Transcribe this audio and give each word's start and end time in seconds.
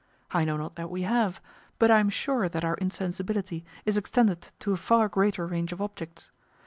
I 0.31 0.45
know 0.45 0.57
not 0.57 0.77
that 0.77 0.89
we 0.89 1.03
have; 1.03 1.39
but 1.77 1.91
I 1.91 1.99
am 1.99 2.09
sure 2.09 2.49
that 2.49 2.65
our 2.65 2.73
insensibility 2.73 3.63
is 3.85 3.99
extended 3.99 4.47
to 4.61 4.71
a 4.71 4.75
far 4.75 5.07
greater 5.07 5.45
range 5.45 5.71
of 5.71 5.79
objects. 5.79 6.31